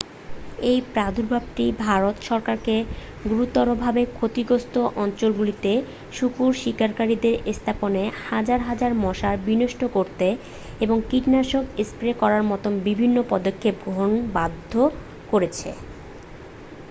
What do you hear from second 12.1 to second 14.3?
করার মতো বিভিন্ন পদক্ষেপ গ্রহণে